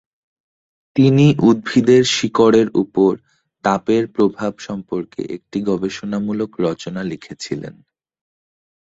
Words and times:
তিনি 0.95 1.25
উদ্ভিদের 1.41 2.03
শিকড়ের 2.15 2.67
উপর 2.75 3.11
তাপের 3.63 4.03
প্রভাব 4.15 4.53
সম্পর্কে 4.59 5.21
একটি 5.35 5.57
গবেষণামূলক 5.69 6.51
রচনা 6.59 7.01
লিখেছিলেন। 7.03 7.75